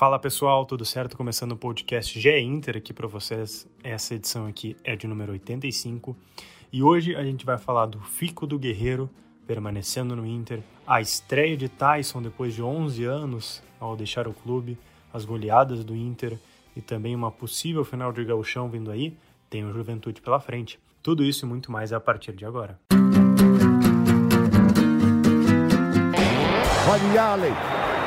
[0.00, 1.14] Fala pessoal, tudo certo?
[1.14, 3.68] Começando o podcast GE Inter aqui para vocês.
[3.84, 6.16] Essa edição aqui é de número 85
[6.72, 9.10] e hoje a gente vai falar do Fico do Guerreiro
[9.46, 14.78] permanecendo no Inter, a estreia de Tyson depois de 11 anos ao deixar o clube,
[15.12, 16.38] as goleadas do Inter
[16.74, 19.14] e também uma possível final de gauchão vindo aí,
[19.50, 20.80] tem o Juventude pela frente.
[21.02, 22.80] Tudo isso e muito mais a partir de agora.
[27.20, 27.52] Allen,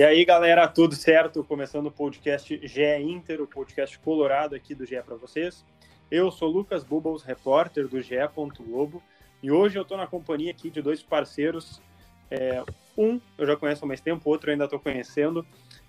[0.00, 1.44] E aí, galera, tudo certo?
[1.44, 5.62] Começando o podcast GE Inter, o podcast colorado aqui do GE para vocês.
[6.10, 8.14] Eu sou Lucas Bubbles, repórter do GE.
[8.34, 9.02] Globo,
[9.42, 11.82] e hoje eu estou na companhia aqui de dois parceiros.
[12.30, 12.64] É,
[12.96, 15.44] um eu já conheço há mais tempo, outro eu ainda estou conhecendo.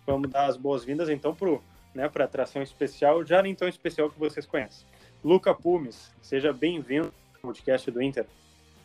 [0.05, 1.49] Vamos dar as boas-vindas então para
[1.95, 4.85] né, a atração especial, já nem tão especial que vocês conhecem.
[5.23, 8.25] Luca Pumes, seja bem-vindo ao podcast do Inter.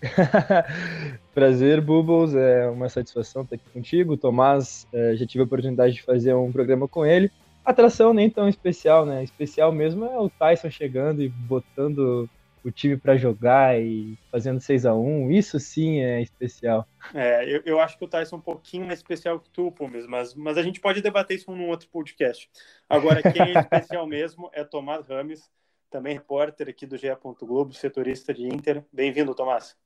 [1.35, 2.35] Prazer, Bubbles.
[2.35, 4.17] É uma satisfação estar aqui contigo.
[4.17, 7.31] Tomás, é, já tive a oportunidade de fazer um programa com ele.
[7.65, 9.25] Atração nem tão especial, né?
[9.25, 12.29] Especial mesmo é o Tyson chegando e botando
[12.65, 16.87] o time para jogar e fazendo 6 a 1 Isso sim é especial.
[17.15, 20.07] É, eu, eu acho que o Tyson é um pouquinho mais especial que tu, Pumes,
[20.07, 22.51] mas, mas a gente pode debater isso num outro podcast.
[22.89, 25.49] Agora, quem é especial mesmo é Tomás Rames,
[25.91, 27.09] também repórter aqui do GE.
[27.41, 28.85] Globo, setorista de Inter.
[28.93, 29.77] Bem-vindo, Tomás.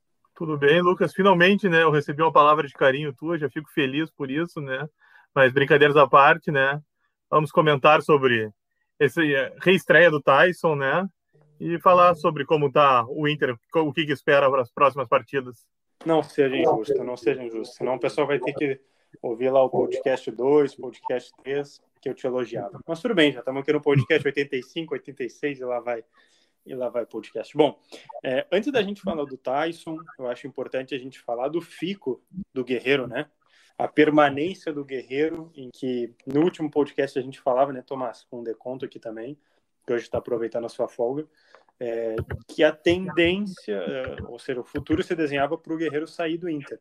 [0.41, 1.13] Tudo bem, Lucas?
[1.13, 1.83] Finalmente, né?
[1.83, 4.89] Eu recebi uma palavra de carinho tua, já fico feliz por isso, né?
[5.35, 6.81] Mas brincadeiras à parte, né?
[7.29, 8.49] Vamos comentar sobre
[8.99, 11.07] essa eh, reestreia do Tyson, né?
[11.59, 15.63] E falar sobre como tá o Inter, o que, que espera para as próximas partidas.
[16.03, 17.75] Não seja injusto, não seja injusto.
[17.75, 18.79] Senão o pessoal vai ter que
[19.21, 22.79] ouvir lá o podcast 2, podcast 3, que eu te elogiava.
[22.87, 26.03] Mas tudo bem, já estamos aqui no podcast 85, 86 e lá vai
[26.65, 27.55] e lá vai podcast.
[27.55, 27.79] Bom,
[28.23, 32.21] é, antes da gente falar do Tyson, eu acho importante a gente falar do fico
[32.53, 33.29] do Guerreiro, né?
[33.77, 38.39] A permanência do Guerreiro, em que no último podcast a gente falava, né, Tomás, com
[38.41, 39.37] um deconto aqui também,
[39.85, 41.27] que hoje está aproveitando a sua folga,
[41.79, 42.15] é,
[42.47, 46.47] que a tendência, é, ou seja, o futuro se desenhava para o Guerreiro sair do
[46.47, 46.79] Inter,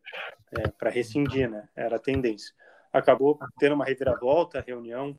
[0.59, 1.67] é, para rescindir, né?
[1.75, 2.55] Era a tendência.
[2.93, 5.19] Acabou tendo uma reviravolta, reunião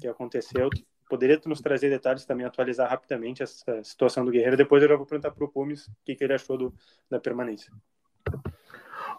[0.00, 0.70] que aconteceu,
[1.08, 4.56] Poderia nos trazer detalhes também, atualizar rapidamente essa situação do Guerreiro.
[4.56, 6.74] Depois eu já vou perguntar para o Pumes o que, que, ele achou do,
[7.10, 7.72] da permanência.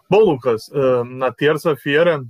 [0.08, 2.24] Bom, Lucas, uh, na terça-feira,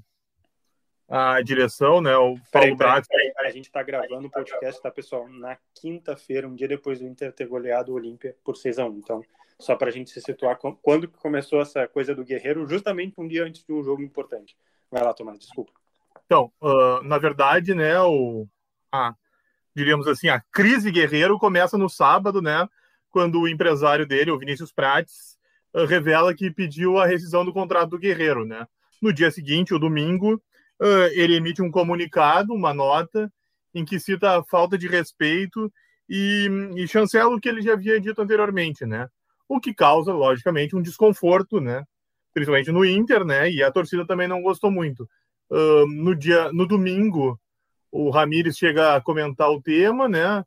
[1.10, 3.04] a direção, né, o Paulo Braga...
[3.38, 5.28] A gente está gravando o podcast, tá, pessoal?
[5.28, 8.98] Na quinta-feira, um dia depois do Inter ter goleado o Olímpia por 6 a 1
[8.98, 9.22] Então,
[9.58, 13.44] só para a gente se situar, quando começou essa coisa do Guerreiro, justamente um dia
[13.44, 14.56] antes de um jogo importante.
[14.90, 15.72] Vai lá, Tomás, desculpa.
[16.24, 18.46] Então, uh, na verdade, né, o...
[18.92, 19.14] Ah,
[19.74, 22.68] diríamos assim, a crise Guerreiro começa no sábado, né?
[23.10, 25.38] Quando o empresário dele, o Vinícius Prates,
[25.74, 28.66] eh, revela que pediu a rescisão do contrato do Guerreiro, né?
[29.00, 30.42] No dia seguinte, o domingo,
[30.80, 33.32] eh, ele emite um comunicado, uma nota,
[33.74, 35.72] em que cita a falta de respeito
[36.08, 39.08] e, e chancela o que ele já havia dito anteriormente, né?
[39.48, 41.84] O que causa, logicamente, um desconforto, né?
[42.32, 43.50] Principalmente no Inter, né?
[43.50, 45.08] E a torcida também não gostou muito.
[45.50, 47.36] No dia, no domingo,
[47.90, 50.44] o Ramires chega a comentar o tema, né?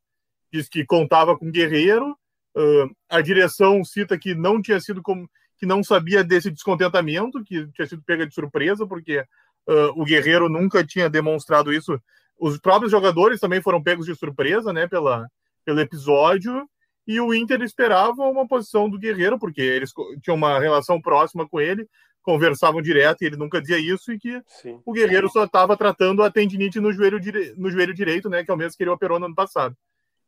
[0.52, 2.18] Diz que contava com Guerreiro.
[2.56, 7.68] Uh, a direção cita que não tinha sido como que não sabia desse descontentamento, que
[7.68, 12.00] tinha sido pega de surpresa, porque uh, o Guerreiro nunca tinha demonstrado isso.
[12.40, 14.88] Os próprios jogadores também foram pegos de surpresa, né?
[14.88, 15.28] Pela,
[15.66, 16.68] pelo episódio.
[17.08, 21.60] E o Inter esperava uma posição do Guerreiro, porque eles tinham uma relação próxima com
[21.60, 21.88] ele,
[22.24, 24.82] conversavam direto e ele nunca dizia isso e que Sim.
[24.86, 27.54] o Guerreiro só estava tratando a tendinite no joelho, dire...
[27.58, 29.76] no joelho direito, né, que é o mesmo que ele operou no ano passado.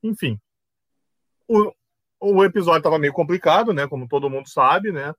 [0.03, 0.39] Enfim,
[1.47, 1.71] o,
[2.19, 5.15] o episódio estava meio complicado, né, como todo mundo sabe, né,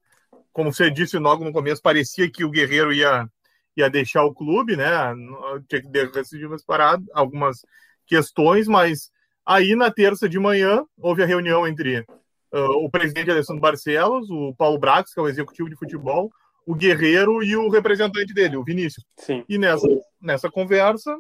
[0.53, 3.27] como você disse logo no começo, parecia que o Guerreiro ia,
[3.77, 4.87] ia deixar o clube, né,
[5.69, 7.65] tinha que decidir umas paradas, algumas
[8.07, 9.11] questões, mas
[9.47, 12.01] aí na terça de manhã houve a reunião entre
[12.53, 16.31] uh, o presidente Alessandro Barcelos, o Paulo Brax, que é o executivo de futebol,
[16.67, 19.07] o Guerreiro e o representante dele, o Vinícius.
[19.17, 19.45] Sim.
[19.49, 19.87] E nessa,
[20.21, 21.17] nessa conversa,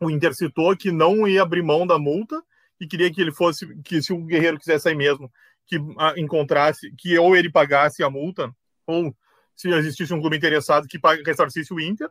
[0.00, 2.42] o Inter citou que não ia abrir mão da multa
[2.80, 5.30] e queria que ele fosse, que se o Guerreiro quisesse sair mesmo,
[5.66, 5.76] que
[6.16, 8.52] encontrasse, que ou ele pagasse a multa,
[8.84, 9.14] ou
[9.54, 12.10] se existisse um clube interessado que ressarcisse o Inter.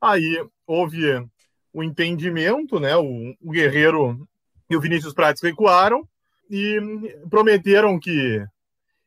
[0.00, 1.00] Aí houve
[1.72, 2.94] o entendimento, né?
[2.96, 4.28] O, o Guerreiro
[4.70, 6.06] e o Vinícius Prates recuaram
[6.48, 6.78] e
[7.28, 8.44] prometeram que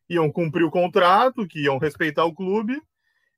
[0.09, 2.81] iam cumprir o contrato, que iam respeitar o clube.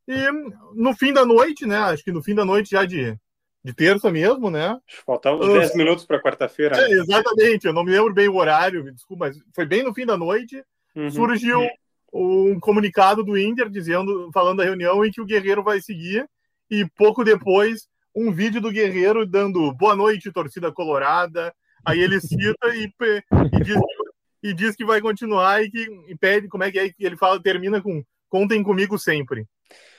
[0.10, 0.32] E
[0.74, 1.78] no fim da noite, né?
[1.78, 3.16] Acho que no fim da noite já de,
[3.64, 4.76] de terça mesmo, né?
[5.06, 6.76] Faltavam uns 10 minutos para quarta-feira.
[6.82, 10.08] É, exatamente, eu não me lembro bem o horário, desculpa, mas foi bem no fim
[10.08, 10.64] da noite.
[10.96, 11.12] Uhum.
[11.12, 11.62] Surgiu
[12.12, 16.28] um comunicado do Inter dizendo, falando da reunião em que o Guerreiro vai seguir,
[16.72, 21.54] e pouco depois um vídeo do Guerreiro dando boa noite, torcida colorada.
[21.86, 22.92] Aí ele cita e,
[23.54, 23.80] e, diz,
[24.42, 27.40] e diz que vai continuar e que e pede como é que é ele fala,
[27.40, 29.46] termina com contem comigo sempre.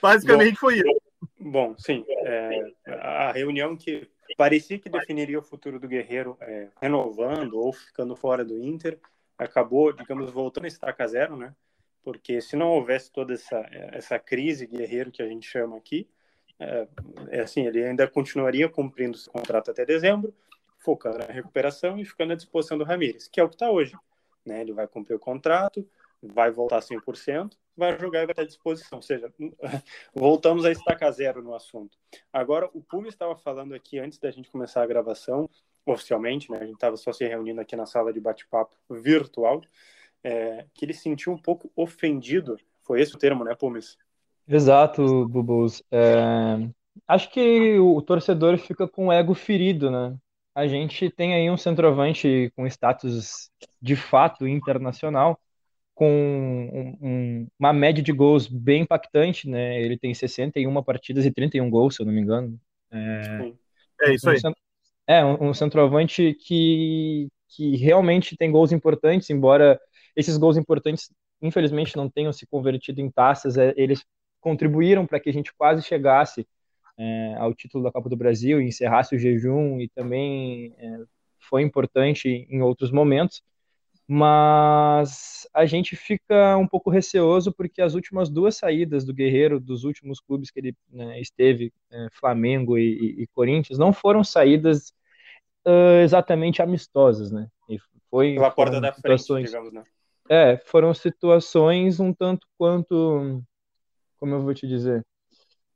[0.01, 1.01] Basicamente bom, foi isso.
[1.39, 2.05] Bom, sim.
[2.07, 8.15] É, a reunião que parecia que definiria o futuro do Guerreiro é, renovando ou ficando
[8.15, 8.99] fora do Inter,
[9.37, 11.53] acabou, digamos, voltando a estaca zero, né?
[12.03, 16.07] Porque se não houvesse toda essa, essa crise Guerreiro que a gente chama aqui,
[16.59, 16.87] é,
[17.29, 20.33] é assim, ele ainda continuaria cumprindo seu contrato até dezembro,
[20.77, 23.95] focando na recuperação e ficando à disposição do Ramires, que é o que está hoje.
[24.45, 24.61] Né?
[24.61, 25.87] Ele vai cumprir o contrato,
[26.21, 28.97] vai voltar 100%, vai jogar e vai estar à disposição.
[28.97, 29.33] Ou seja,
[30.13, 31.97] voltamos a estacar zero no assunto.
[32.31, 35.49] Agora, o Puma estava falando aqui antes da gente começar a gravação,
[35.85, 36.59] oficialmente, né?
[36.59, 39.61] a gente estava só se reunindo aqui na sala de bate-papo virtual,
[40.23, 42.57] é, que ele sentiu um pouco ofendido.
[42.83, 43.97] Foi esse o termo, né, Pumes?
[44.47, 45.81] Exato, Bubus.
[45.91, 46.69] É,
[47.07, 50.15] acho que o torcedor fica com o ego ferido, né?
[50.53, 53.49] A gente tem aí um centroavante com status
[53.81, 55.39] de fato internacional,
[56.01, 56.07] com
[56.73, 59.79] um, um, uma média de gols bem impactante, né?
[59.79, 62.59] Ele tem 61 partidas e 31 gols, se eu não me engano.
[62.91, 63.53] É,
[64.01, 64.39] é isso aí.
[64.43, 64.53] Um,
[65.05, 69.79] é, um, centroavante que, que realmente tem gols importantes, embora
[70.15, 74.03] esses gols importantes, infelizmente, não tenham se convertido em taças, é, eles
[74.39, 76.47] contribuíram para que a gente quase chegasse
[76.97, 80.97] é, ao título da Copa do Brasil e encerrasse o jejum e também é,
[81.47, 83.43] foi importante em outros momentos.
[84.07, 89.83] Mas a gente fica um pouco receoso porque as últimas duas saídas do Guerreiro, dos
[89.83, 94.93] últimos clubes que ele né, esteve, é, Flamengo e, e, Corinthians, não foram saídas
[95.65, 97.47] uh, exatamente amistosas, né?
[97.69, 97.77] E
[98.09, 99.83] foi pela porta da frente, digamos, né?
[100.29, 103.43] É, foram situações um tanto quanto
[104.21, 105.03] como eu vou te dizer,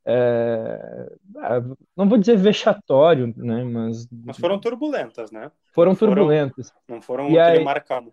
[0.08, 1.08] é,
[1.38, 1.60] ah,
[1.96, 4.06] não vou dizer vexatório, né, mas...
[4.24, 5.50] Mas foram turbulentas, né?
[5.74, 6.70] Foram não turbulentas.
[6.70, 8.12] Foram, não foram e aí, marcado.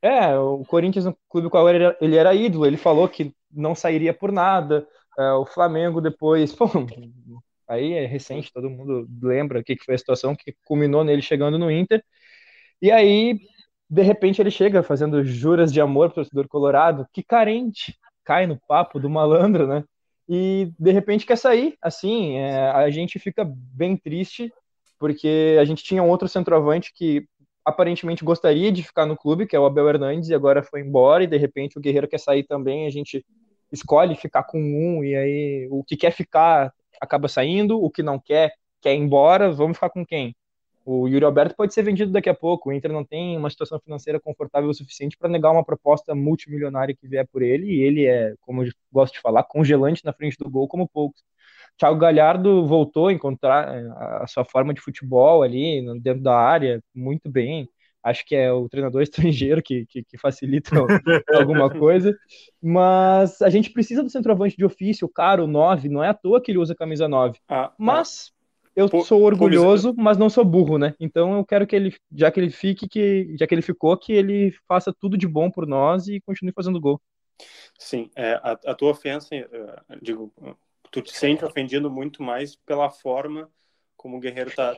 [0.00, 3.74] É, o Corinthians, um clube qual ele era, ele era ídolo, ele falou que não
[3.74, 4.88] sairia por nada,
[5.18, 6.64] é, o Flamengo depois, pô,
[7.68, 11.20] aí é recente, todo mundo lembra o que, que foi a situação que culminou nele
[11.20, 12.02] chegando no Inter,
[12.80, 13.38] e aí,
[13.88, 18.58] de repente, ele chega fazendo juras de amor pro torcedor colorado, que carente, cai no
[18.66, 19.84] papo do malandro, né?
[20.34, 21.76] E de repente quer sair.
[21.82, 24.50] Assim, é, a gente fica bem triste,
[24.98, 27.28] porque a gente tinha um outro centroavante que
[27.62, 31.22] aparentemente gostaria de ficar no clube, que é o Abel Hernandes, e agora foi embora,
[31.22, 33.22] e de repente o Guerreiro quer sair também, a gente
[33.70, 38.18] escolhe ficar com um, e aí o que quer ficar acaba saindo, o que não
[38.18, 40.34] quer quer ir embora, vamos ficar com quem?
[40.84, 42.68] O Yuri Alberto pode ser vendido daqui a pouco.
[42.68, 46.94] O Inter não tem uma situação financeira confortável o suficiente para negar uma proposta multimilionária
[46.94, 47.66] que vier por ele.
[47.66, 51.22] E ele é, como eu gosto de falar, congelante na frente do gol, como poucos.
[51.78, 53.88] Thiago Galhardo voltou a encontrar é,
[54.22, 57.68] a sua forma de futebol ali dentro da área, muito bem.
[58.02, 60.70] Acho que é o treinador estrangeiro que, que, que facilita
[61.34, 62.16] alguma coisa.
[62.60, 65.88] Mas a gente precisa do centroavante de ofício, caro, 9.
[65.88, 67.38] Não é à toa que ele usa camisa 9.
[67.48, 68.31] Ah, mas
[68.74, 70.94] eu Pô, sou orgulhoso, mas não sou burro, né?
[70.98, 74.12] Então eu quero que ele, já que ele fique, que já que ele ficou, que
[74.12, 77.00] ele faça tudo de bom por nós e continue fazendo gol.
[77.78, 79.46] Sim, é, a, a, tua ofensa, é,
[80.00, 80.32] digo,
[80.90, 83.50] tu te sente ofendido muito mais pela forma
[83.96, 84.76] como o Guerreiro tá,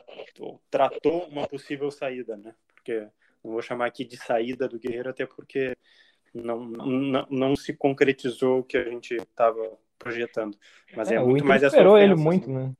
[0.69, 2.53] tratou uma possível saída, né?
[2.75, 3.07] Porque
[3.43, 5.75] não vou chamar aqui de saída do Guerreiro, até porque
[6.33, 10.57] não, não, não se concretizou o que a gente estava projetando.
[10.95, 12.53] Mas é, é muito mais essa ofensa, ele muito, assim.
[12.53, 12.73] né?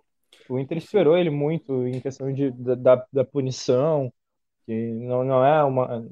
[0.49, 4.11] O Inter esperou ele muito em questão de, da, da punição,
[4.65, 6.05] que não, não é uma.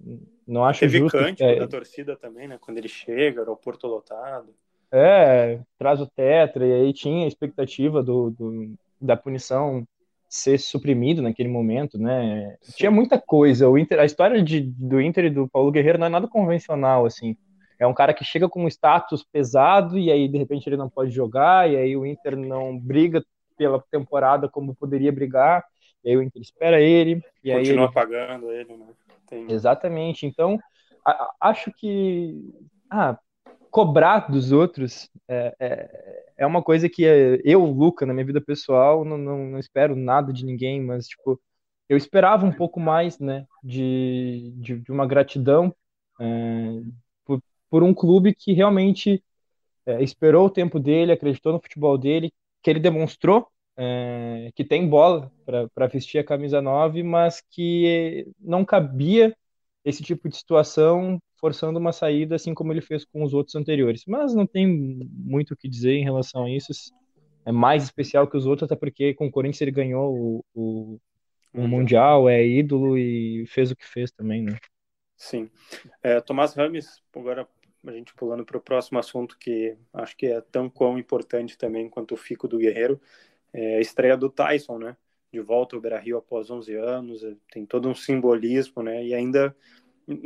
[0.46, 1.18] Não acho Teve justo.
[1.18, 2.58] cântico é, da torcida também, né?
[2.60, 4.54] Quando ele chega, aeroporto lotado.
[4.92, 9.86] É, traz o Tetra, e aí tinha a expectativa do, do da punição
[10.30, 12.58] ser suprimido naquele momento, né?
[12.62, 12.74] Sim.
[12.78, 13.70] Tinha muita coisa.
[13.70, 17.06] O Inter, a história de, do Inter e do Paulo Guerreiro não é nada convencional,
[17.06, 17.38] assim.
[17.80, 20.90] É um cara que chega com um status pesado e aí de repente ele não
[20.90, 23.24] pode jogar, e aí o Inter não briga
[23.58, 25.64] pela temporada como poderia brigar,
[26.04, 27.24] e aí o Inter espera ele.
[27.44, 27.94] E Continua aí ele...
[27.94, 28.88] pagando ele, né?
[29.28, 29.52] Tem...
[29.52, 30.26] Exatamente.
[30.26, 30.60] Então,
[31.06, 32.54] a, acho que.
[32.90, 33.18] Ah,
[33.74, 37.04] cobrar dos outros é, é, é, uma coisa que
[37.44, 41.42] eu, Luca, na minha vida pessoal, não, não, não, espero nada de ninguém, mas, tipo,
[41.90, 45.74] eu esperava um pouco mais, né, de, de, de uma gratidão
[46.22, 46.82] é,
[47.26, 49.24] por, por um clube que realmente
[49.88, 52.32] é, esperou o tempo dele, acreditou no futebol dele,
[52.64, 58.64] que ele demonstrou é, que tem bola para vestir a camisa 9, mas que não
[58.64, 59.36] cabia
[59.84, 64.04] esse tipo de situação forçando uma saída, assim como ele fez com os outros anteriores.
[64.08, 66.72] Mas não tem muito o que dizer em relação a isso.
[67.46, 71.00] É mais especial que os outros, até porque com o Corinthians ele ganhou o, o,
[71.54, 74.58] o Mundial, é ídolo e fez o que fez também, né?
[75.18, 75.50] Sim.
[76.02, 77.46] É, Tomás Rames, agora
[77.86, 81.90] a gente pulando para o próximo assunto que acho que é tão quão importante também
[81.90, 83.00] quanto o fico do Guerreiro,
[83.52, 84.98] é a estreia do Tyson, né?
[85.32, 89.04] De volta ao Beira-Rio após 11 anos, é, tem todo um simbolismo, né?
[89.04, 89.56] E ainda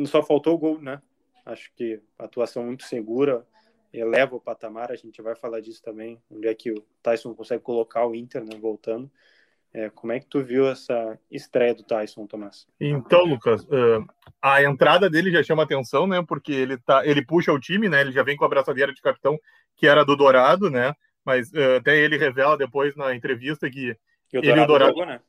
[0.05, 1.01] só faltou o gol, né?
[1.45, 3.45] Acho que atuação muito segura
[3.93, 7.63] eleva o patamar, a gente vai falar disso também, onde é que o Tyson consegue
[7.63, 9.09] colocar o Inter, né, voltando.
[9.77, 12.65] É, como é que tu viu essa estreia do Tyson, Tomás?
[12.81, 14.03] Então, Lucas, uh,
[14.41, 16.19] a entrada dele já chama atenção, né?
[16.27, 18.01] Porque ele tá, ele puxa o time, né?
[18.01, 19.37] Ele já vem com a braçadeira de capitão
[19.75, 20.95] que era do Dourado, né?
[21.23, 23.95] Mas uh, até ele revela depois na entrevista que
[24.33, 25.21] e o ele e o Dourado jogou, né?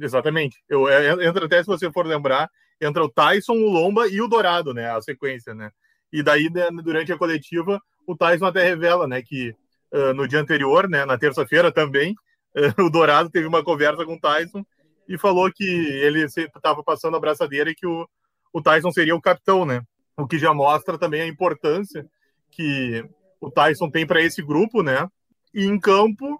[0.00, 0.56] Exatamente.
[0.70, 4.28] Eu, é, entra até se você for lembrar, entra o Tyson, o Lomba e o
[4.28, 4.90] Dourado, né?
[4.90, 5.70] A sequência, né?
[6.10, 9.20] E daí né, durante a coletiva o Tyson até revela, né?
[9.20, 9.54] Que
[9.92, 11.04] uh, no dia anterior, né?
[11.04, 12.16] Na terça-feira também
[12.78, 14.64] o Dourado teve uma conversa com o Tyson
[15.08, 18.08] e falou que ele estava passando a braçadeira e que o,
[18.52, 19.82] o Tyson seria o capitão, né?
[20.16, 22.06] O que já mostra também a importância
[22.50, 23.04] que
[23.40, 25.06] o Tyson tem para esse grupo, né?
[25.52, 26.34] E em campo,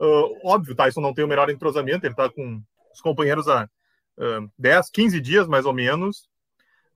[0.00, 2.62] uh, óbvio, o Tyson não tem o melhor entrosamento, ele está com
[2.92, 3.64] os companheiros há
[4.18, 6.28] uh, 10, 15 dias mais ou menos,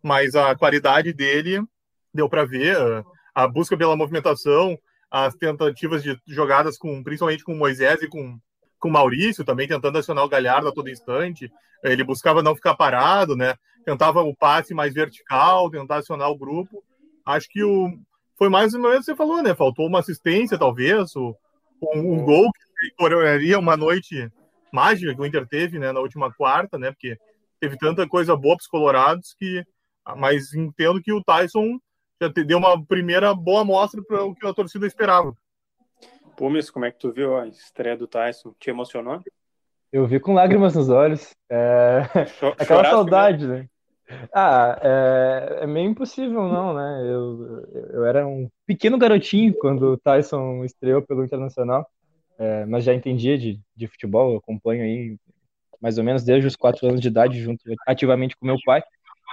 [0.02, 1.62] mas a qualidade dele
[2.12, 3.04] deu para ver, uh,
[3.35, 4.78] a busca pela movimentação,
[5.11, 8.38] as tentativas de jogadas com principalmente com Moisés e com
[8.78, 11.50] com o Maurício também tentando acionar o Galhardo a todo instante.
[11.83, 13.54] Ele buscava não ficar parado, né?
[13.85, 16.83] Tentava o passe mais vertical, tentar acionar o grupo.
[17.25, 17.99] Acho que o
[18.37, 19.54] foi mais ou menos que você falou, né?
[19.54, 21.35] Faltou uma assistência, talvez, o,
[21.83, 24.30] um, um gol que coroaria uma noite
[24.71, 25.90] mágica que o Inter teve, né?
[25.90, 26.90] Na última quarta, né?
[26.90, 27.16] Porque
[27.59, 29.64] teve tanta coisa boa para os colorados que,
[30.16, 31.78] mas entendo que o Tyson
[32.21, 35.35] já deu uma primeira boa amostra para o que a torcida esperava.
[36.37, 38.55] Pumes, como é que tu viu a estreia do Tyson?
[38.61, 39.23] Te emocionou?
[39.93, 41.31] Eu vi com lágrimas nos olhos.
[41.50, 42.02] É...
[42.59, 43.66] Aquela saudade, né?
[44.33, 45.59] Ah, é...
[45.62, 47.00] é, meio impossível, não, né?
[47.02, 51.87] Eu, eu era um pequeno garotinho quando o Tyson estreou pelo Internacional,
[52.38, 55.16] é, mas já entendia de, de futebol, eu acompanho aí
[55.81, 58.83] mais ou menos desde os quatro anos de idade, junto ativamente com meu pai.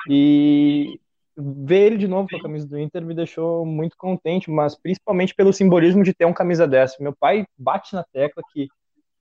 [0.10, 1.00] E
[1.36, 5.34] ver ele de novo com a camisa do Inter me deixou muito contente, mas principalmente
[5.34, 6.98] pelo simbolismo de ter um camisa 10.
[7.00, 8.68] Meu pai bate na tecla que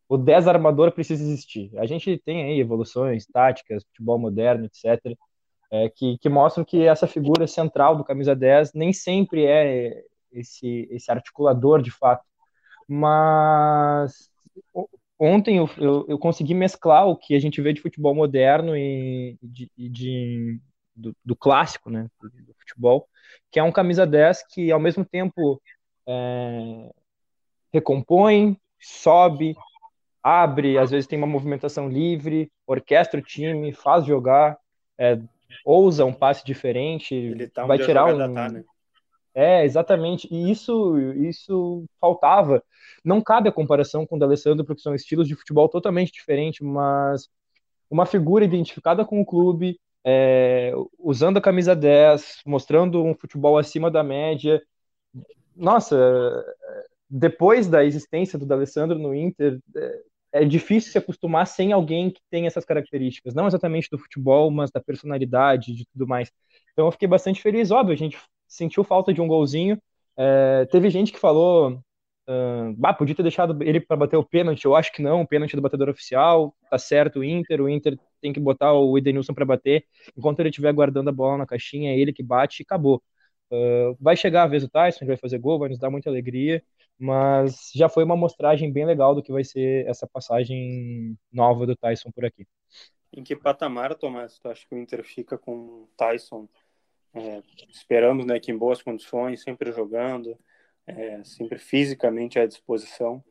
[0.09, 1.71] o 10 armador precisa existir.
[1.78, 5.16] A gente tem aí evoluções táticas, futebol moderno, etc.,
[5.71, 10.87] é, que, que mostram que essa figura central do camisa 10 nem sempre é esse,
[10.90, 12.23] esse articulador de fato.
[12.87, 14.28] Mas
[15.19, 19.38] ontem eu, eu, eu, consegui mesclar o que a gente vê de futebol moderno e
[19.42, 20.61] de, de,
[20.94, 23.08] do, do clássico, né, do, do, futebol,
[23.50, 25.61] que é um camisa 10 que ao mesmo tempo
[26.06, 26.90] é,
[27.72, 29.54] recompõe, sobe,
[30.22, 34.58] abre, às vezes tem uma movimentação livre, orquestra o time, faz jogar,
[34.99, 35.18] é,
[35.64, 38.34] ousa um passe diferente, tá vai tirar um...
[38.34, 38.64] Tá, né?
[39.34, 40.28] É, exatamente.
[40.30, 42.62] E isso, isso faltava.
[43.04, 47.28] Não cabe a comparação com o D'Alessandro, porque são estilos de futebol totalmente diferentes, mas
[47.90, 53.90] uma figura identificada com o clube, é, usando a camisa 10, mostrando um futebol acima
[53.90, 54.62] da média.
[55.54, 55.97] Nossa,
[57.09, 62.21] depois da existência do D'Alessandro no Inter, é, é difícil se acostumar sem alguém que
[62.30, 66.32] tem essas características, não exatamente do futebol, mas da personalidade, de tudo mais.
[66.73, 68.18] Então eu fiquei bastante feliz, óbvio, a gente
[68.49, 69.78] sentiu falta de um golzinho.
[70.16, 71.82] É, teve gente que falou
[72.28, 74.64] Uh, bah, podia ter deixado ele para bater o pênalti.
[74.64, 76.54] Eu acho que não, o pênalti do batedor oficial.
[76.70, 79.84] Tá certo o Inter, o Inter tem que botar o Edenilson para bater.
[80.16, 83.02] Enquanto ele estiver guardando a bola na caixinha, é ele que bate e acabou.
[83.50, 86.62] Uh, vai chegar a vez do Tyson, vai fazer gol, vai nos dar muita alegria.
[86.98, 91.74] Mas já foi uma amostragem bem legal do que vai ser essa passagem nova do
[91.74, 92.46] Tyson por aqui.
[93.12, 96.48] Em que patamar, Tomás, tu acha que o Inter fica com o Tyson?
[97.12, 100.38] É, esperamos né, que em boas condições, sempre jogando
[100.86, 103.24] é, sempre fisicamente à disposição,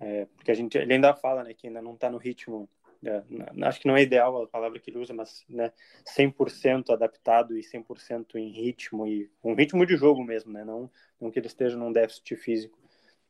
[0.00, 2.68] é, porque a gente, ele ainda fala né, que ainda não está no ritmo
[3.04, 5.72] é, acho que não é ideal a palavra que ele usa, mas né,
[6.04, 10.64] 100% adaptado e 100% em ritmo e um ritmo de jogo mesmo, né?
[10.64, 10.88] Não,
[11.20, 12.78] não que ele esteja num déficit físico,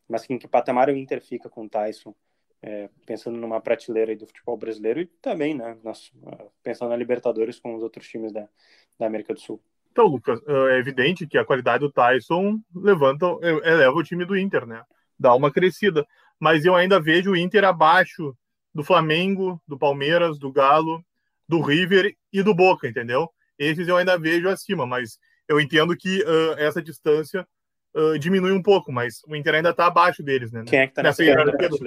[0.06, 2.14] mas em que patamar o Inter fica com o Tyson,
[2.60, 6.12] é, pensando numa prateleira do futebol brasileiro e também, né, nós,
[6.62, 8.48] pensando na Libertadores com os outros times da,
[8.98, 9.60] da América do Sul.
[9.92, 13.26] Então, Lucas, é evidente que a qualidade do Tyson levanta,
[13.62, 14.82] eleva o time do Inter, né?
[15.18, 16.06] Dá uma crescida.
[16.40, 18.34] Mas eu ainda vejo o Inter abaixo
[18.74, 21.04] do Flamengo, do Palmeiras, do Galo,
[21.46, 23.28] do River e do Boca, entendeu?
[23.58, 27.46] Esses eu ainda vejo acima, mas eu entendo que uh, essa distância
[27.94, 30.64] uh, diminui um pouco, mas o Inter ainda está abaixo deles, né?
[30.66, 31.78] Quem é que está nessa hierarquia do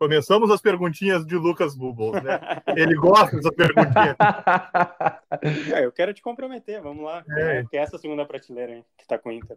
[0.00, 2.40] Começamos as perguntinhas de Lucas Bubbles, né?
[2.74, 4.16] Ele gosta dessas perguntinhas.
[5.72, 7.24] É, eu quero te comprometer, vamos lá.
[7.30, 7.64] É.
[7.70, 9.56] Que é essa segunda prateleira hein, que está com o Inter.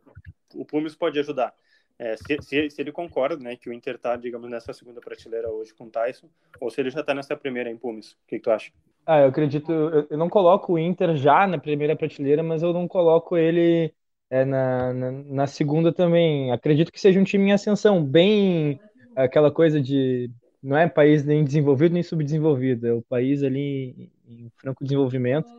[0.53, 1.53] O Pumes pode ajudar.
[1.97, 5.49] É, se, se, se, ele concorda, né, que o Inter está, digamos, nessa segunda prateleira
[5.49, 6.27] hoje com o Tyson,
[6.61, 8.11] ou se ele já está nessa primeira em Pumes.
[8.11, 8.71] O que, que, tu acha?
[9.05, 12.71] Ah, eu acredito, eu, eu, não coloco o Inter já na primeira prateleira, mas eu
[12.71, 13.93] não coloco ele
[14.29, 16.51] é, na, na, na, segunda também.
[16.51, 18.79] Acredito que seja um time em ascensão, bem
[19.15, 20.29] aquela coisa de
[20.61, 25.49] não é país nem desenvolvido nem subdesenvolvido, é o país ali em franco desenvolvimento,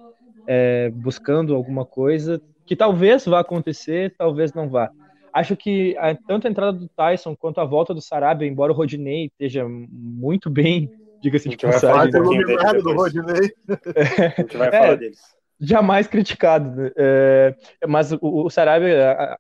[0.47, 4.91] é, buscando alguma coisa que talvez vá acontecer, talvez não vá.
[5.33, 8.75] Acho que a, tanto a entrada do Tyson quanto a volta do Sarabia, embora o
[8.75, 12.11] Rodinei esteja muito bem, diga-se de passagem.
[12.11, 13.53] Vai falar do Rodinei.
[14.37, 16.71] A gente vai falar é, deles jamais criticado.
[16.71, 16.91] Né?
[16.97, 17.55] É,
[17.87, 19.37] mas o, o Sarabia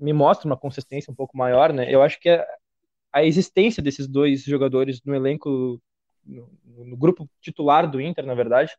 [0.00, 1.86] me mostra uma consistência um pouco maior, né?
[1.92, 2.28] Eu acho que
[3.16, 5.80] a, existência desses dois jogadores no elenco,
[6.24, 8.72] no, no grupo titular do Inter, na verdade,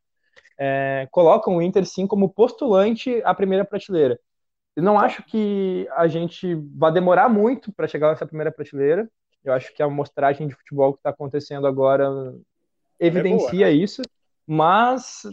[0.57, 4.19] é, colocam o Inter sim como postulante à primeira prateleira.
[4.75, 9.09] Eu não acho que a gente vai demorar muito para chegar nessa primeira prateleira.
[9.43, 12.35] Eu acho que a amostragem de futebol que está acontecendo agora
[12.99, 13.71] evidencia é boa, né?
[13.71, 14.01] isso,
[14.45, 15.23] mas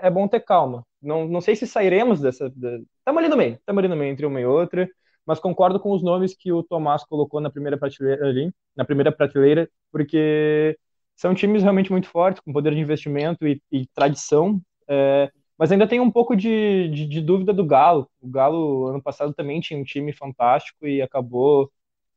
[0.00, 0.84] é bom ter calma.
[1.00, 2.46] Não, não sei se sairemos dessa.
[2.46, 4.88] Estamos ali no meio, estamos ali no meio entre uma e outra,
[5.28, 9.12] mas concordo com os nomes que o Tomás colocou na primeira prateleira ali, na primeira
[9.12, 10.74] prateleira, porque
[11.14, 14.58] são times realmente muito fortes, com poder de investimento e, e tradição.
[14.88, 18.08] É, mas ainda tem um pouco de, de, de, dúvida do Galo.
[18.22, 21.70] O Galo, ano passado, também tinha um time fantástico e acabou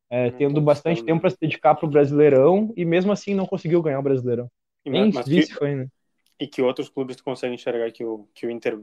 [0.09, 3.81] é, tendo bastante tempo para se dedicar para o Brasileirão e mesmo assim não conseguiu
[3.81, 4.49] ganhar o Brasileirão.
[4.85, 5.87] Nem vice que, foi, né?
[6.39, 8.79] E que outros clubes conseguem enxergar que o, que o Inter,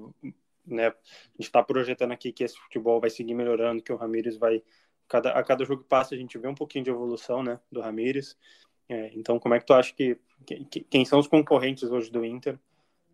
[0.69, 0.89] né?
[0.89, 0.93] A
[1.33, 4.63] gente está projetando aqui que esse futebol vai seguir melhorando, que o Ramires vai.
[5.09, 7.59] Cada, a cada jogo que passa a gente vê um pouquinho de evolução, né?
[7.73, 8.37] Do Ramires.
[8.89, 10.81] É, então, como é que tu acha que, que.
[10.81, 12.59] Quem são os concorrentes hoje do Inter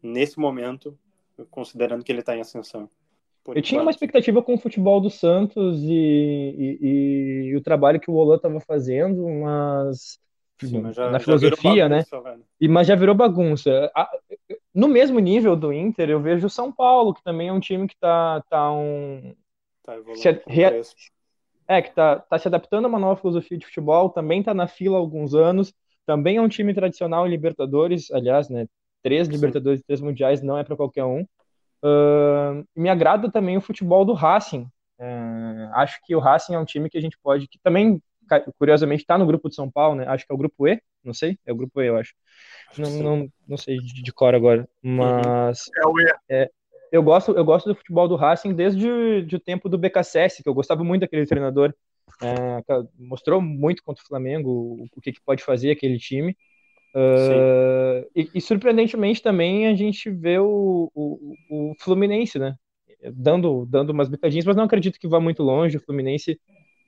[0.03, 0.99] nesse momento
[1.51, 2.89] considerando que ele está em ascensão.
[3.49, 8.11] Eu tinha uma expectativa com o futebol do Santos e, e, e o trabalho que
[8.11, 10.19] o Olan estava fazendo, mas,
[10.61, 12.05] Sim, já, na filosofia, né?
[12.11, 12.43] bagunça, né?
[12.59, 13.91] E, mas já virou bagunça.
[14.75, 17.87] No mesmo nível do Inter, eu vejo o São Paulo, que também é um time
[17.87, 19.35] que está tá um.
[19.83, 19.95] Tá.
[20.47, 20.83] Re...
[21.67, 24.67] É, que está tá se adaptando a uma nova filosofia de futebol, também está na
[24.67, 25.73] fila há alguns anos,
[26.05, 28.67] também é um time tradicional em Libertadores, aliás, né?
[29.05, 31.21] três Libertadores e três Mundiais não é para qualquer um.
[31.83, 34.67] Uh, me agrada também o futebol do Racing.
[34.99, 38.03] Uh, acho que o Racing é um time que a gente pode, que também,
[38.59, 40.07] curiosamente, está no grupo de São Paulo, né?
[40.09, 42.15] Acho que é o grupo E, não sei, é o grupo E, eu acho.
[42.79, 45.71] não, não, não, sei de, de, cor agora, mas.
[45.77, 46.13] É o E.
[46.29, 46.51] É,
[46.91, 50.55] eu gosto, eu gosto do futebol do Racing desde o tempo do BKSS, que eu
[50.55, 51.75] gostava muito daquele treinador.
[52.23, 52.63] É,
[52.99, 56.37] mostrou muito contra o Flamengo o, o que, que pode fazer aquele time.
[56.95, 62.55] Uh, e, e, surpreendentemente também a gente vê o, o, o, Fluminense, né?
[63.13, 65.77] Dando, dando umas bitadinhas, mas não acredito que vá muito longe.
[65.77, 66.39] O Fluminense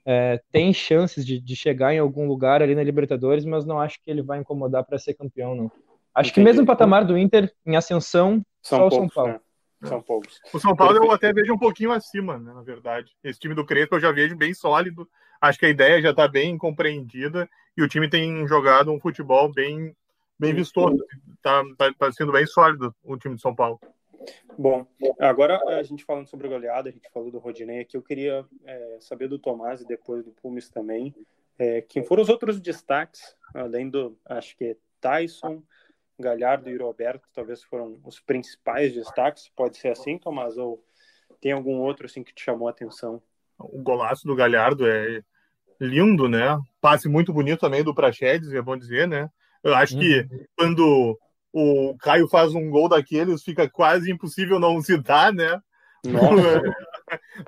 [0.08, 3.98] é, tem chances de, de, chegar em algum lugar ali na Libertadores, mas não acho
[4.00, 5.72] que ele vai incomodar para ser campeão, não.
[6.14, 6.32] Acho Entendi.
[6.32, 9.32] que mesmo o patamar do Inter em ascensão, são só poucos, o São Paulo.
[9.80, 9.88] Né?
[9.88, 10.40] São poucos.
[10.54, 13.12] O São Paulo eu até vejo um pouquinho acima, né, na verdade.
[13.22, 15.08] Esse time do Crespo eu já vejo bem sólido.
[15.40, 19.52] Acho que a ideia já está bem compreendida e o time tem jogado um futebol
[19.52, 19.94] bem,
[20.38, 21.04] bem vistoso.
[21.34, 23.80] Está tá, tá sendo bem sólido o time de São Paulo.
[24.58, 24.86] Bom,
[25.18, 28.98] agora a gente falando sobre goleada, a gente falou do Rodinei aqui, eu queria é,
[29.00, 31.14] saber do Tomás e depois do Pumes também.
[31.58, 35.62] É, quem foram os outros destaques, além do, acho que é Tyson,
[36.18, 40.82] Galhardo e Roberto, talvez foram os principais destaques, pode ser assim, Tomás, ou
[41.40, 43.22] tem algum outro assim que te chamou a atenção?
[43.58, 45.22] O golaço do Galhardo é
[45.80, 46.58] lindo, né?
[46.80, 49.30] Passe muito bonito também do Praxedes, é bom dizer, né?
[49.62, 50.44] Eu acho que uhum.
[50.56, 51.18] quando
[51.58, 55.58] o Caio faz um gol daqueles, fica quase impossível não citar, né?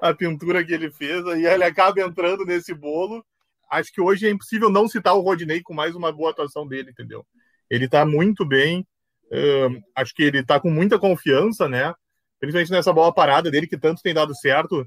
[0.01, 3.23] a pintura que ele fez, e ele acaba entrando nesse bolo.
[3.71, 6.91] Acho que hoje é impossível não citar o Rodinei com mais uma boa atuação dele,
[6.91, 7.27] entendeu?
[7.69, 8.87] Ele está muito bem,
[9.95, 11.93] acho que ele está com muita confiança, né?
[12.41, 14.87] Principalmente nessa bola parada dele, que tanto tem dado certo,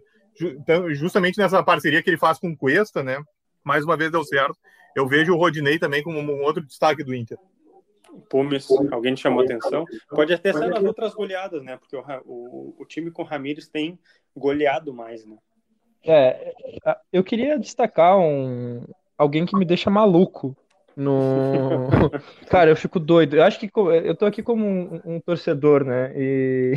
[0.93, 3.21] justamente nessa parceria que ele faz com o Cuesta, né?
[3.63, 4.57] Mais uma vez deu certo.
[4.95, 7.37] Eu vejo o Rodinei também como um outro destaque do Inter.
[8.29, 9.85] Pumes, alguém te chamou atenção?
[10.09, 11.77] Pode até ser nas outras goleadas, né?
[11.77, 13.99] Porque o, o, o time com o Ramires tem
[14.35, 15.37] goleado mais, né?
[16.03, 16.53] É,
[17.13, 18.83] eu queria destacar um,
[19.17, 20.55] alguém que me deixa maluco
[20.95, 21.89] no...
[22.49, 23.35] Cara, eu fico doido.
[23.35, 26.11] Eu acho que eu tô aqui como um, um torcedor, né?
[26.15, 26.73] E,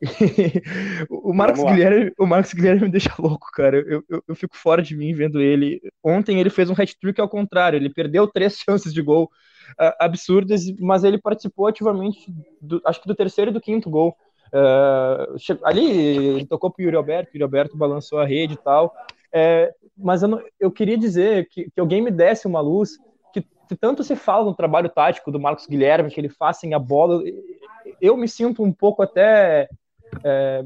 [0.02, 0.62] e...
[1.10, 3.78] o Marcos Guilherme, o Marcos Guilherme me deixa louco, cara.
[3.78, 5.80] Eu, eu, eu, fico fora de mim vendo ele.
[6.02, 7.76] Ontem ele fez um hat-trick ao contrário.
[7.76, 9.30] Ele perdeu três chances de gol
[9.72, 14.16] uh, absurdas, mas ele participou ativamente, do, acho que do terceiro e do quinto gol.
[14.48, 18.94] Uh, ali ele tocou pro Yuri Alberto, Yuri Alberto balançou a rede e tal.
[19.32, 22.98] É, mas eu, não, eu, queria dizer que, que alguém me desse uma luz
[23.68, 26.78] que tanto se fala no trabalho tático do Marcos Guilherme, que ele faz sem a
[26.78, 27.22] bola,
[28.00, 29.68] eu me sinto um pouco até
[30.24, 30.64] é,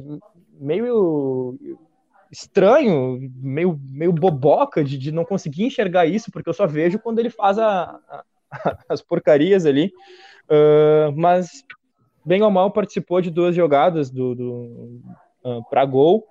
[0.52, 1.58] meio
[2.30, 7.18] estranho, meio, meio boboca de, de não conseguir enxergar isso, porque eu só vejo quando
[7.18, 8.00] ele faz a,
[8.88, 9.92] as porcarias ali.
[10.44, 11.64] Uh, mas,
[12.24, 15.00] bem ou mal, participou de duas jogadas do, do
[15.44, 16.26] uh, para gol.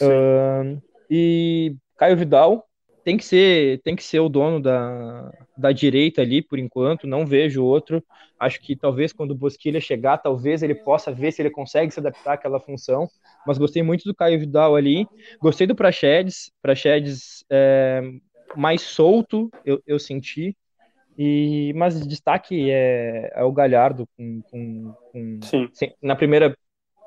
[0.00, 2.66] Uh, e Caio Vidal
[3.04, 7.06] tem que ser tem que ser o dono da, da direita ali por enquanto.
[7.06, 8.02] Não vejo outro.
[8.38, 12.00] Acho que talvez quando o Bosquilha chegar talvez ele possa ver se ele consegue se
[12.00, 13.06] adaptar àquela função.
[13.46, 15.06] Mas gostei muito do Caio Vidal ali.
[15.40, 16.50] Gostei do Praxedes.
[16.62, 18.02] Praxedes é,
[18.56, 20.56] mais solto eu, eu senti
[21.16, 25.40] e mas destaque é, é o Galhardo com, com, com
[26.02, 26.56] na primeira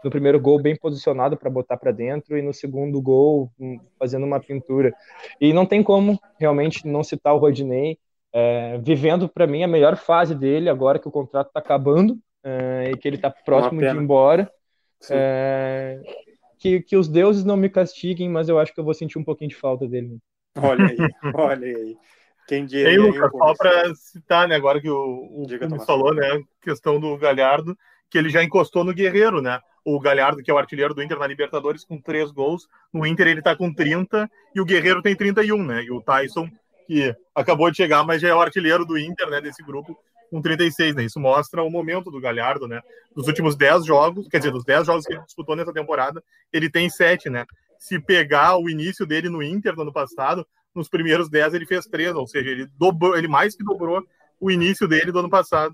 [0.04, 4.26] no primeiro gol bem posicionado para botar para dentro e no segundo gol hum, fazendo
[4.26, 4.93] uma pintura.
[5.41, 7.98] E não tem como realmente não citar o Rodinei,
[8.32, 12.91] é, vivendo para mim a melhor fase dele agora que o contrato está acabando é,
[12.91, 14.50] e que ele está próximo de ir embora.
[15.12, 16.00] É,
[16.58, 19.24] que, que os deuses não me castiguem, mas eu acho que eu vou sentir um
[19.24, 20.17] pouquinho de falta dele.
[20.58, 20.98] Olha aí,
[21.36, 21.98] olha aí.
[22.48, 27.00] Quem diria, Ei, Lucas, só para citar, né, agora que o, o falou, né, questão
[27.00, 27.78] do Galhardo,
[28.10, 29.60] que ele já encostou no Guerreiro, né?
[29.90, 32.68] o Galhardo, que é o artilheiro do Inter na Libertadores, com três gols.
[32.92, 35.82] No Inter ele tá com 30 e o Guerreiro tem 31, né?
[35.82, 36.50] E o Tyson,
[36.86, 39.40] que acabou de chegar, mas já é o artilheiro do Inter, né?
[39.40, 39.98] Desse grupo,
[40.30, 41.06] com 36, né?
[41.06, 42.82] Isso mostra o momento do Galhardo, né?
[43.16, 46.70] Dos últimos 10 jogos, quer dizer, dos 10 jogos que ele disputou nessa temporada, ele
[46.70, 47.46] tem 7, né?
[47.80, 50.46] Se pegar o início dele no Inter no ano passado,
[50.78, 54.02] nos primeiros 10 ele fez 3, ou seja, ele dobrou, ele mais que dobrou
[54.40, 55.74] o início dele do ano passado.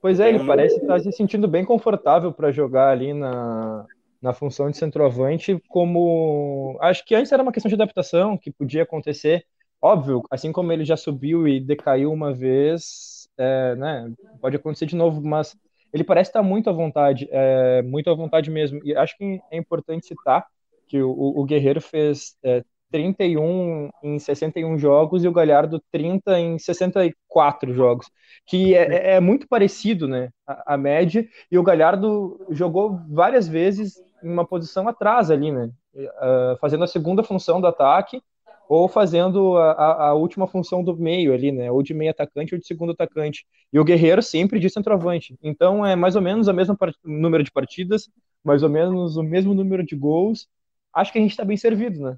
[0.00, 3.86] Pois é, ele parece estar se sentindo bem confortável para jogar ali na,
[4.20, 8.82] na função de centroavante, como acho que antes era uma questão de adaptação que podia
[8.82, 9.44] acontecer.
[9.80, 14.94] Óbvio, assim como ele já subiu e decaiu uma vez, é, né, pode acontecer de
[14.94, 15.56] novo, mas
[15.92, 18.80] ele parece estar muito à vontade, é, muito à vontade mesmo.
[18.84, 20.46] E acho que é importante citar
[20.86, 26.58] que o, o Guerreiro fez é, 31 em 61 jogos e o Galhardo 30 em
[26.58, 28.10] 64 jogos,
[28.46, 33.48] que é, é, é muito parecido, né, a, a, média, e o Galhardo jogou várias
[33.48, 38.22] vezes em uma posição atrás ali, né, uh, fazendo a segunda função do ataque
[38.68, 42.60] ou fazendo a, a, última função do meio ali, né, ou de meio atacante ou
[42.60, 46.52] de segundo atacante, e o Guerreiro sempre de centroavante, então é mais ou menos o
[46.52, 48.08] mesmo número de partidas,
[48.44, 50.46] mais ou menos o mesmo número de gols,
[50.94, 52.16] acho que a gente está bem servido, né.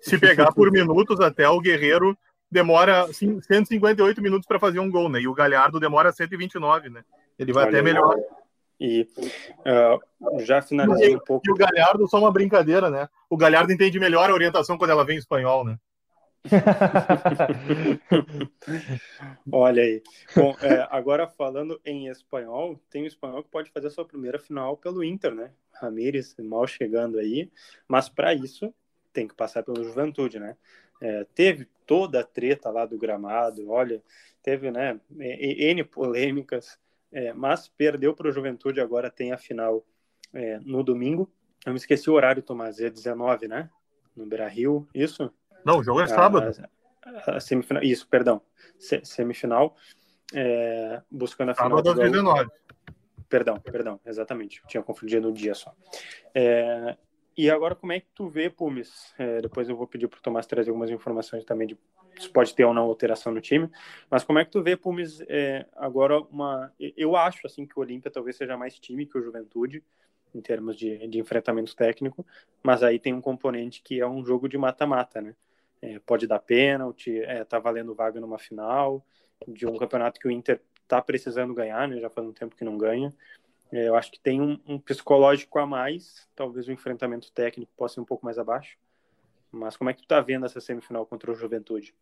[0.00, 2.16] Se pegar por minutos até o Guerreiro
[2.50, 5.20] demora assim, 158 minutos para fazer um gol, né?
[5.20, 7.04] E o Galhardo demora 129, né?
[7.38, 8.16] Ele vai Olha até melhor.
[8.80, 9.08] E
[9.60, 11.46] uh, já finalizando um pouco.
[11.46, 13.08] E o Galhardo só uma brincadeira, né?
[13.28, 15.78] O Galhardo entende melhor a orientação quando ela vem em espanhol, né?
[19.50, 20.02] Olha aí.
[20.34, 24.38] Bom, é, agora falando em espanhol, tem um espanhol que pode fazer a sua primeira
[24.38, 25.50] final pelo Inter, né?
[25.74, 27.50] Ramires mal chegando aí,
[27.88, 28.72] mas para isso
[29.18, 30.56] tem que passar pelo Juventude, né?
[31.00, 34.00] É, teve toda a treta lá do gramado, olha,
[34.44, 36.78] teve, né, N polêmicas,
[37.10, 39.84] é, mas perdeu para o Juventude, agora tem a final
[40.32, 41.28] é, no domingo.
[41.66, 43.68] Eu me esqueci o horário, Tomás, é 19, né?
[44.14, 45.32] No Beira-Rio, isso?
[45.64, 46.52] Não, o jogo é sábado.
[47.04, 48.40] A, a semifinal, isso, perdão,
[48.78, 49.74] Se, semifinal,
[50.32, 51.70] é, buscando a final.
[51.70, 52.48] Sábado às 19.
[53.28, 55.74] Perdão, perdão, exatamente, tinha confundido o dia só.
[56.32, 56.96] É,
[57.38, 59.14] e agora, como é que tu vê, Pumes?
[59.16, 61.78] É, depois eu vou pedir para o Tomás trazer algumas informações também de
[62.18, 63.70] se pode ter ou não alteração no time.
[64.10, 66.74] Mas como é que tu vê, Pumes, é, agora uma...
[66.96, 69.84] Eu acho, assim, que o Olímpia talvez seja mais time que o Juventude,
[70.34, 72.26] em termos de, de enfrentamento técnico,
[72.60, 75.36] mas aí tem um componente que é um jogo de mata-mata, né?
[75.80, 79.06] É, pode dar pênalti, é, tá valendo vaga numa final,
[79.46, 82.00] de um campeonato que o Inter tá precisando ganhar, né?
[82.00, 83.14] Já faz um tempo que não ganha.
[83.72, 87.94] É, eu acho que tem um, um, psicológico a mais, talvez o enfrentamento técnico possa
[87.94, 88.78] ser um pouco mais abaixo.
[89.52, 91.94] Mas como é que tu tá vendo essa semifinal contra o Juventude?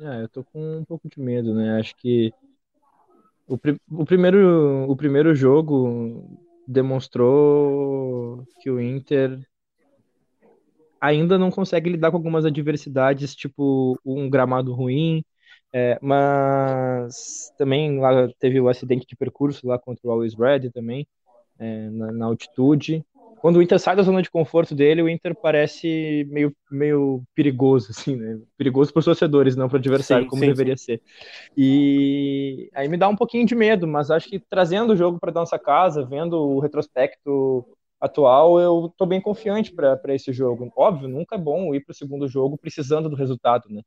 [0.00, 1.78] É, eu tô com um pouco de medo, né?
[1.78, 2.32] Acho que
[3.46, 3.58] o,
[3.90, 9.38] o, primeiro, o primeiro jogo demonstrou que o Inter
[11.00, 15.22] ainda não consegue lidar com algumas adversidades, tipo um gramado ruim,
[15.76, 21.04] é, mas também lá teve o acidente de percurso lá contra o Always Red também,
[21.58, 23.04] é, na, na, altitude.
[23.40, 27.90] Quando o Inter sai da zona de conforto dele, o Inter parece meio, meio perigoso,
[27.90, 28.38] assim, né?
[28.56, 30.84] Perigoso para os torcedores, não para o adversário, sim, como sim, deveria sim.
[30.84, 31.02] ser.
[31.56, 35.32] E aí me dá um pouquinho de medo, mas acho que trazendo o jogo para
[35.32, 37.66] nossa casa, vendo o retrospecto
[38.00, 40.72] atual, eu estou bem confiante para esse jogo.
[40.76, 43.82] Óbvio, nunca é bom ir para o segundo jogo precisando do resultado, né?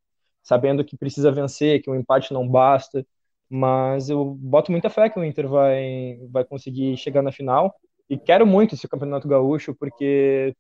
[0.48, 3.06] Sabendo que precisa vencer, que o um empate não basta.
[3.50, 7.76] Mas eu boto muita fé que o Inter vai, vai conseguir chegar na final.
[8.10, 10.56] E quero muito esse Campeonato Gaúcho, porque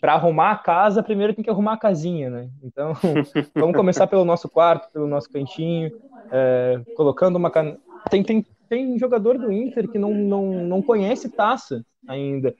[0.00, 2.50] para arrumar a casa, primeiro tem que arrumar a casinha, né?
[2.62, 2.92] Então,
[3.54, 5.92] vamos começar pelo nosso quarto, pelo nosso cantinho,
[6.32, 7.76] é, colocando uma can...
[8.10, 12.54] tem, tem, tem jogador do Inter que não, não, não conhece taça ainda.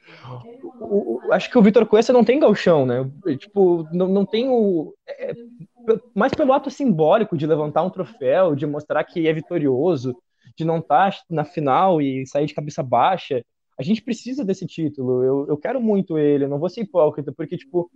[0.81, 3.09] O, o, acho que o Vitor Cuesta não tem galchão, né?
[3.39, 4.95] Tipo, não, não tem o.
[5.09, 5.33] É,
[6.15, 10.15] mais pelo ato simbólico de levantar um troféu, de mostrar que é vitorioso,
[10.57, 13.45] de não estar tá na final e sair de cabeça baixa.
[13.79, 15.25] A gente precisa desse título.
[15.25, 17.91] Eu, eu quero muito ele, eu não vou ser hipócrita, porque, tipo,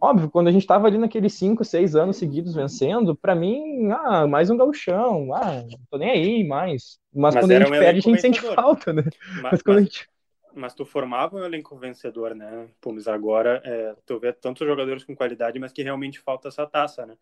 [0.00, 4.26] óbvio, quando a gente estava ali naqueles 5, 6 anos seguidos vencendo, para mim, ah,
[4.26, 6.98] mais um gauchão, ah, não tô nem aí mais.
[7.14, 9.04] Mas, mas quando a gente perde, a gente sente falta, né?
[9.42, 9.84] Mas, mas quando mas...
[9.84, 10.11] a gente
[10.54, 12.68] mas tu formava um elenco vencedor, né?
[12.80, 17.06] Pumas agora é, tu vê tantos jogadores com qualidade, mas que realmente falta essa taça,
[17.06, 17.16] né?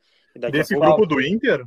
[0.50, 1.64] Desse grupo do Inter,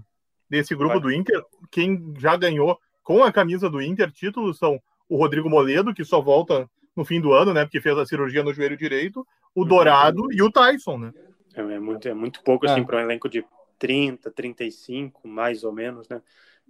[0.50, 1.02] desse grupo Vai.
[1.02, 5.94] do Inter, quem já ganhou com a camisa do Inter títulos são o Rodrigo Moledo,
[5.94, 7.66] que só volta no fim do ano, né?
[7.66, 9.68] Porque fez a cirurgia no joelho direito, o uhum.
[9.68, 11.14] Dourado e o Tyson, né?
[11.56, 12.84] É, é muito, é muito pouco, assim, é.
[12.84, 13.46] para um elenco de
[13.78, 16.22] 30, 35, mais ou menos, né?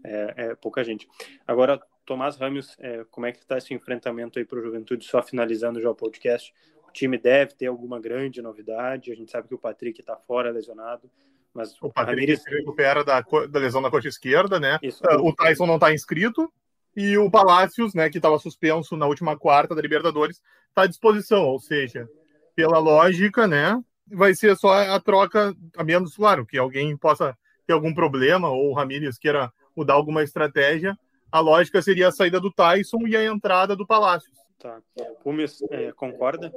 [0.03, 1.07] É, é pouca gente.
[1.47, 5.05] Agora, Tomás Ramos, é, como é que está esse enfrentamento aí para o Juventude?
[5.05, 6.53] Só finalizando já o podcast,
[6.87, 9.11] o time deve ter alguma grande novidade.
[9.11, 11.09] A gente sabe que o Patrick está fora, lesionado.
[11.53, 12.43] Mas o Patrick Ramires...
[12.43, 14.79] se recupera da, da lesão na coxa esquerda, né?
[14.81, 16.51] Isso, uh, o Tyson não está inscrito.
[16.95, 21.45] E o Palácios, né, que estava suspenso na última quarta da Libertadores, está à disposição.
[21.45, 22.07] Ou seja,
[22.55, 27.73] pela lógica, né, vai ser só a troca, a menos, claro, que alguém possa ter
[27.73, 30.97] algum problema ou o Ramírez queira mudar alguma estratégia,
[31.33, 34.37] a lógica seria a saída do Tyson e a entrada do Palácios.
[34.59, 34.79] Tá.
[35.23, 36.53] Pumes, é, concorda?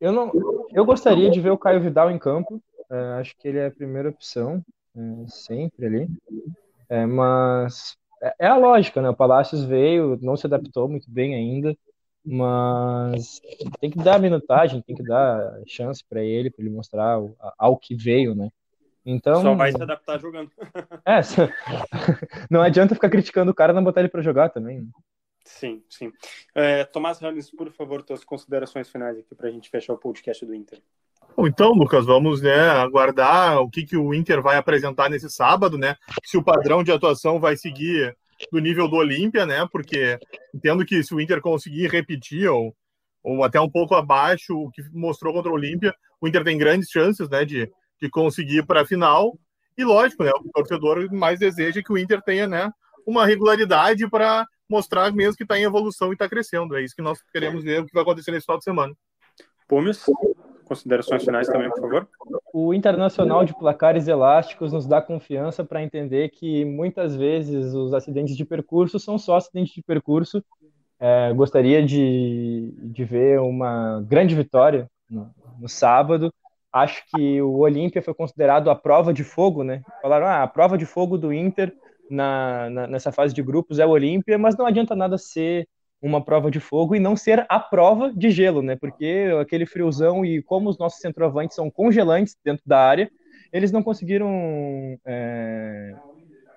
[0.00, 0.30] Eu não,
[0.72, 2.62] eu gostaria de ver o Caio Vidal em campo.
[2.88, 4.64] É, acho que ele é a primeira opção,
[4.96, 6.08] é, sempre ali.
[6.88, 9.10] É, mas é, é a lógica, né?
[9.10, 11.76] O Palácios veio, não se adaptou muito bem ainda,
[12.24, 13.40] mas
[13.80, 17.18] tem que dar minutagem, tem que dar chance para ele, para ele mostrar
[17.58, 18.48] ao que veio, né?
[19.10, 20.50] Então, Só vai se adaptar jogando.
[21.06, 21.20] É,
[22.50, 24.82] não adianta ficar criticando o cara não botar ele para jogar também.
[24.82, 24.88] Né?
[25.42, 26.12] Sim, sim.
[26.54, 30.44] É, Tomás Ramos, por favor, tuas considerações finais aqui para a gente fechar o podcast
[30.44, 30.82] do Inter.
[31.34, 35.78] Bom, então, Lucas, vamos né, aguardar o que, que o Inter vai apresentar nesse sábado,
[35.78, 35.96] né?
[36.24, 38.14] Se o padrão de atuação vai seguir
[38.52, 39.66] do nível do Olímpia, né?
[39.72, 40.18] Porque
[40.54, 42.76] entendo que se o Inter conseguir repetir ou,
[43.22, 46.90] ou até um pouco abaixo o que mostrou contra o Olímpia, o Inter tem grandes
[46.90, 49.38] chances, né, de de conseguir para a final.
[49.76, 52.70] E lógico, né, o torcedor mais deseja que o Inter tenha né,
[53.06, 56.76] uma regularidade para mostrar mesmo que está em evolução e está crescendo.
[56.76, 58.94] É isso que nós queremos ver o que vai acontecer nesse final de semana.
[59.66, 60.04] Pumes,
[60.64, 62.08] considerações finais também, por favor.
[62.52, 68.36] O Internacional de Placares Elásticos nos dá confiança para entender que muitas vezes os acidentes
[68.36, 70.44] de percurso são só acidentes de percurso.
[71.00, 76.32] É, gostaria de, de ver uma grande vitória no, no sábado
[76.72, 79.82] Acho que o Olímpia foi considerado a prova de fogo, né?
[80.02, 81.74] Falaram, ah, a prova de fogo do Inter
[82.10, 85.66] na, na, nessa fase de grupos é o Olímpia, mas não adianta nada ser
[86.00, 88.76] uma prova de fogo e não ser a prova de gelo, né?
[88.76, 93.10] Porque aquele friozão e como os nossos centroavantes são congelantes dentro da área,
[93.52, 95.94] eles não conseguiram é,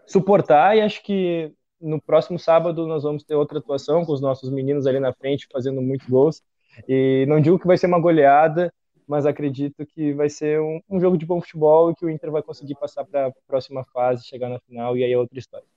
[0.05, 4.51] suportar e acho que no próximo sábado nós vamos ter outra atuação com os nossos
[4.51, 6.43] meninos ali na frente fazendo muitos gols.
[6.87, 8.71] E não digo que vai ser uma goleada,
[9.11, 12.31] mas acredito que vai ser um, um jogo de bom futebol e que o Inter
[12.31, 15.67] vai conseguir passar para a próxima fase, chegar na final e aí é outra história.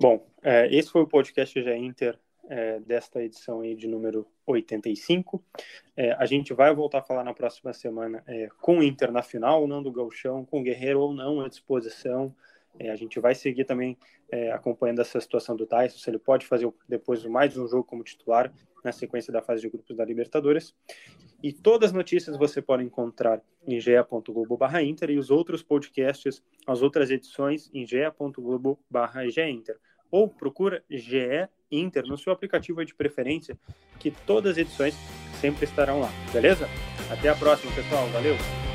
[0.00, 5.40] Bom, é, esse foi o podcast já Inter é, desta edição aí de número 85.
[5.96, 9.22] É, a gente vai voltar a falar na próxima semana é, com o Inter na
[9.22, 12.34] final, não do Galchão, com o Guerreiro ou não à disposição.
[12.80, 13.98] É, a gente vai seguir também
[14.32, 18.02] é, acompanhando essa situação do Tyson, se ele pode fazer depois mais um jogo como
[18.02, 18.50] titular
[18.82, 20.74] na sequência da fase de grupos da Libertadores.
[21.42, 27.10] E todas as notícias você pode encontrar em ge.globo.inter e os outros podcasts, as outras
[27.10, 29.76] edições em ge.globo.inter.
[30.10, 33.56] Ou procura GE Inter no seu aplicativo de preferência,
[33.98, 34.94] que todas as edições
[35.40, 36.66] sempre estarão lá, beleza?
[37.10, 38.08] Até a próxima, pessoal.
[38.08, 38.69] Valeu!